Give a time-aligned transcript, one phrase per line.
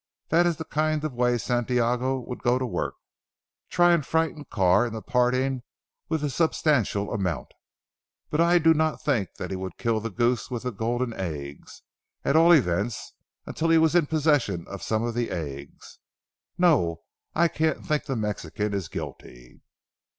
[0.29, 2.95] That is the kind of way Santiago would go to work.
[3.69, 5.61] Try and frighten Carr into parting
[6.09, 7.49] with a substantial amount.
[8.31, 11.83] But I do not think that he would kill the goose with the golden eggs
[12.25, 13.13] at all events
[13.45, 15.99] until he was in possession of some of the eggs.
[16.57, 17.03] No,
[17.35, 19.61] I can't think the Mexican is guilty."